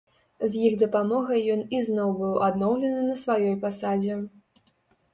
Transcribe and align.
З 0.53 0.63
іх 0.69 0.77
дапамогай 0.83 1.51
ён 1.57 1.61
ізноў 1.81 2.15
быў 2.23 2.33
адноўлены 2.49 3.07
на 3.13 3.21
сваёй 3.29 3.55
пасадзе. 3.67 4.23